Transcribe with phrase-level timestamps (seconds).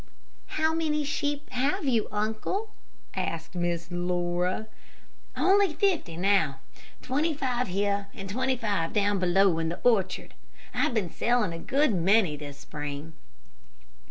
[0.57, 2.71] "How many sheep have you, uncle?"
[3.13, 4.65] asked Miss Laura.
[5.37, 6.59] "Only fifty, now.
[7.03, 10.33] Twenty five here and twenty five down below in the orchard.
[10.73, 13.13] I've been selling a good many this spring."